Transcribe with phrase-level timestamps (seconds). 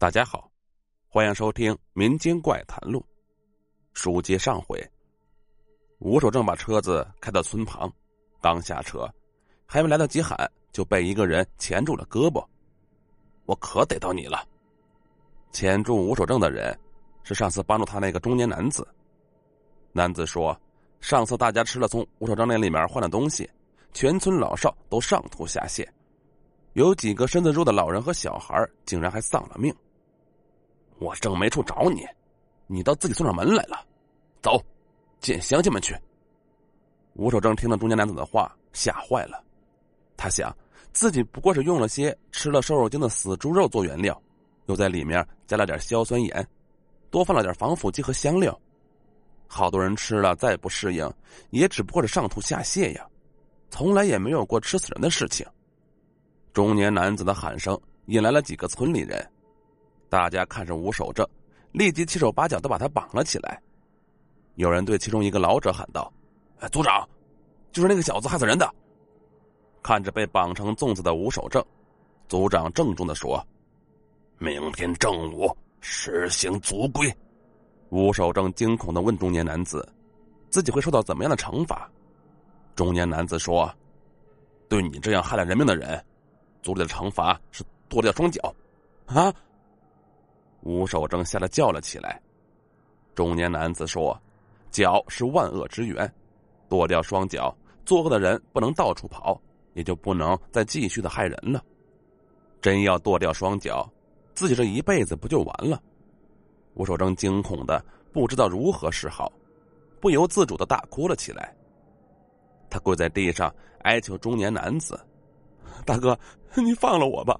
[0.00, 0.50] 大家好，
[1.10, 3.00] 欢迎收听《民间怪谈录》。
[3.92, 4.82] 书接上回，
[5.98, 7.92] 吴守正把车子开到村旁，
[8.40, 9.06] 刚下车，
[9.66, 12.42] 还没来得及喊，就被一个人钳住了胳膊。
[13.44, 14.42] 我可逮到你了！
[15.52, 16.74] 钳住吴守正的人
[17.22, 18.88] 是上次帮助他那个中年男子。
[19.92, 20.58] 男子说，
[21.02, 23.46] 上次大家吃了从吴守正那里面换的东西，
[23.92, 25.86] 全村老少都上吐下泻，
[26.72, 29.70] 有几个身子弱的老人和小孩竟然还丧了命。
[31.00, 32.06] 我正没处找你，
[32.66, 33.84] 你倒自己送上门来了。
[34.42, 34.62] 走，
[35.18, 35.96] 见乡亲们去。
[37.14, 39.42] 吴守正听了中年男子的话，吓坏了。
[40.14, 40.54] 他想，
[40.92, 44.22] 自己不过是用了些吃了瘦肉精的死猪肉做原料，
[44.66, 46.46] 又在里面加了点硝酸盐，
[47.10, 48.56] 多放了点防腐剂和香料。
[49.46, 51.10] 好多人吃了再不适应，
[51.48, 53.08] 也只不过是上吐下泻呀，
[53.70, 55.46] 从来也没有过吃死人的事情。
[56.52, 59.26] 中年男子的喊声引来了几个村里人。
[60.10, 61.26] 大家看着吴守正，
[61.70, 63.62] 立即七手八脚的把他绑了起来。
[64.56, 66.12] 有人对其中一个老者喊道
[66.72, 67.08] ：“族长，
[67.70, 68.68] 就是那个小子害死人的。”
[69.82, 71.64] 看着被绑成粽子的吴守正，
[72.28, 73.42] 族长郑重的说
[74.38, 77.10] ：“明天正午实行族规。”
[77.90, 79.88] 吴守正惊恐的问中年男子
[80.50, 81.88] ：“自己会受到怎么样的惩罚？”
[82.74, 83.72] 中年男子说
[84.68, 86.04] ：“对你这样害了人命的人，
[86.62, 88.52] 族里的惩罚是剁掉双脚。”
[89.06, 89.32] 啊！
[90.62, 92.20] 吴守正吓得叫了起来。
[93.14, 94.18] 中年男子说
[94.70, 96.10] ：“脚是万恶之源，
[96.68, 99.40] 剁掉双脚，作恶的人不能到处跑，
[99.74, 101.62] 也就不能再继续的害人了。
[102.60, 103.90] 真要剁掉双脚，
[104.34, 105.82] 自己这一辈子不就完了？”
[106.74, 109.32] 吴守正惊恐的不知道如何是好，
[110.00, 111.54] 不由自主的大哭了起来。
[112.70, 114.98] 他跪在地上哀求中年男子
[115.84, 116.16] ：“大哥，
[116.54, 117.38] 你放了我吧！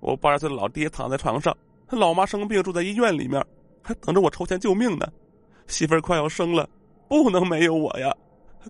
[0.00, 1.54] 我八十岁的老爹躺在床上。”
[1.90, 3.44] 老妈生病住在医院里面，
[3.82, 5.06] 还等着我筹钱救命呢。
[5.68, 6.68] 媳妇儿快要生了，
[7.08, 8.14] 不能没有我呀！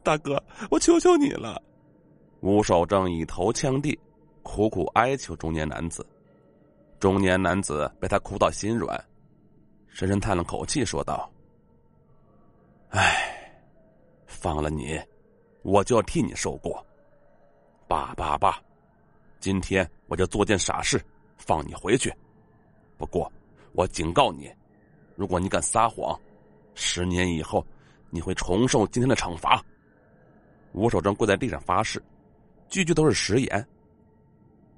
[0.02, 1.60] 大哥，我求求你了。
[2.40, 3.98] 吴守正以头呛地，
[4.42, 6.06] 苦苦哀求中年男子。
[7.00, 9.02] 中年男子被他哭到心软，
[9.88, 11.30] 深深叹了口气，说道
[12.90, 13.60] ：“唉，
[14.26, 15.00] 放了你，
[15.62, 16.84] 我就要替你受过。
[17.88, 18.58] 罢罢罢，
[19.40, 21.02] 今天我就做件傻事，
[21.38, 22.12] 放你回去。”
[22.98, 23.30] 不过，
[23.72, 24.50] 我警告你，
[25.14, 26.18] 如果你敢撒谎，
[26.74, 27.64] 十年以后
[28.10, 29.62] 你会重受今天的惩罚。
[30.72, 32.02] 吴守正跪在地上发誓，
[32.68, 33.66] 句句都是实言。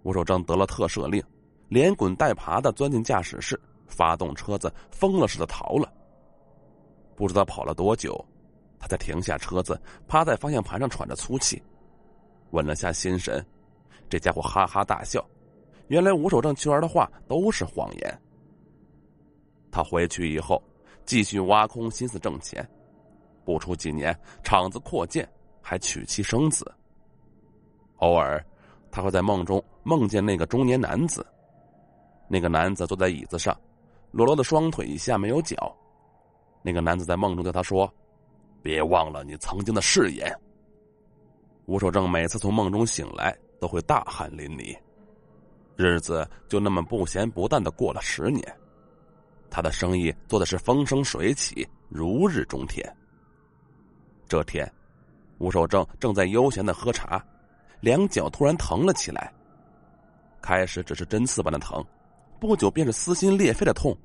[0.03, 1.23] 吴守正得了特赦令，
[1.69, 5.93] 连滚带爬的钻进驾驶室，发动车子，疯了似的逃了。
[7.17, 8.25] 不知道跑了多久，
[8.79, 11.61] 他才停下车子，趴在方向盘上喘着粗气，
[12.51, 13.45] 稳了下心神。
[14.09, 15.25] 这家伙哈哈大笑。
[15.89, 18.23] 原来吴守正求儿的话都是谎言。
[19.71, 20.63] 他回去以后，
[21.05, 22.67] 继续挖空心思挣钱，
[23.45, 25.29] 不出几年，厂子扩建，
[25.61, 26.71] 还娶妻生子。
[27.97, 28.45] 偶尔，
[28.91, 31.27] 他会在梦中梦见那个中年男子。
[32.29, 33.59] 那个男子坐在椅子上，
[34.11, 35.75] 裸露的双腿以下没有脚。
[36.63, 37.91] 那个男子在梦中对他说
[38.63, 40.35] ：“别忘了你曾经的誓言。”
[41.67, 44.77] 吴守正每次从梦中醒来，都会大汗淋漓。
[45.79, 48.43] 日子就那么不咸不淡的过了十年，
[49.49, 52.85] 他的生意做的是风生水起，如日中天。
[54.27, 54.69] 这天，
[55.39, 57.25] 吴守正正在悠闲的喝茶，
[57.79, 59.33] 两脚突然疼了起来。
[60.43, 61.81] 开始只是针刺般的疼，
[62.41, 63.97] 不久便是撕心裂肺的痛，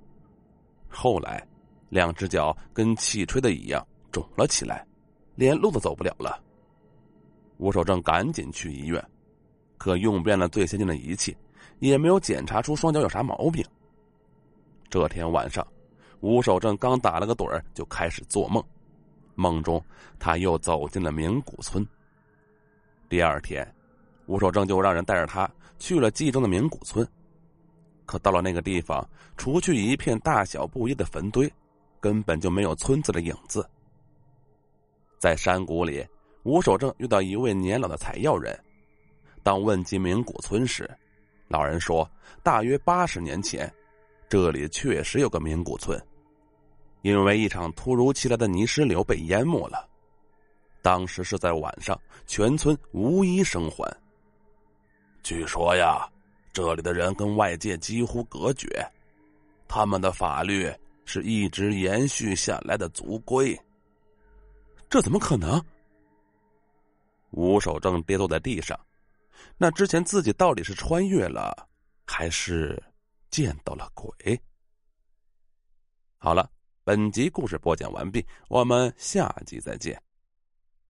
[0.87, 1.43] 后来，
[1.89, 4.85] 两只脚跟气吹的一样肿了起来，
[5.33, 6.39] 连路都走不了了。
[7.57, 9.03] 吴守正赶紧去医院，
[9.79, 11.35] 可用遍了最先进的仪器。
[11.89, 13.61] 也没有检查出双脚有啥毛病。
[14.89, 15.67] 这天晚上，
[16.21, 18.63] 吴守正刚打了个盹儿，就开始做梦。
[19.35, 19.83] 梦中，
[20.17, 21.85] 他又走进了明古村。
[23.09, 23.69] 第二天，
[24.27, 27.05] 吴守正就让人带着他去了冀中的明古村。
[28.05, 31.51] 可到了那个地方，除去一片大小不一的坟堆，
[31.99, 33.69] 根本就没有村子的影子。
[35.19, 36.07] 在山谷里，
[36.43, 38.57] 吴守正遇到一位年老的采药人。
[39.41, 40.89] 当问及明古村时，
[41.53, 42.09] 老人说
[42.41, 43.71] ：“大约八十年前，
[44.27, 46.03] 这里确实有个名古村，
[47.03, 49.87] 因为一场突如其来的泥石流被淹没了。
[50.81, 51.95] 当时是在晚上，
[52.25, 53.87] 全村无一生还。
[55.21, 56.09] 据说呀，
[56.51, 58.67] 这里的人跟外界几乎隔绝，
[59.67, 60.73] 他们的法律
[61.05, 63.55] 是一直延续下来的族规。
[64.89, 65.63] 这怎么可能？”
[67.29, 68.75] 吴守正跌坐在地上。
[69.57, 71.67] 那之前自己到底是穿越了，
[72.05, 72.81] 还是
[73.29, 74.39] 见到了鬼。
[76.17, 76.49] 好了，
[76.83, 80.01] 本集故事播讲完毕，我们下集再见。